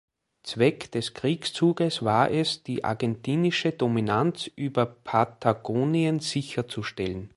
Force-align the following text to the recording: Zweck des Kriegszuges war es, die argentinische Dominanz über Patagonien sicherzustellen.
Zweck 0.41 0.91
des 0.93 1.13
Kriegszuges 1.13 2.01
war 2.03 2.31
es, 2.31 2.63
die 2.63 2.83
argentinische 2.83 3.71
Dominanz 3.71 4.47
über 4.55 4.87
Patagonien 4.87 6.19
sicherzustellen. 6.19 7.29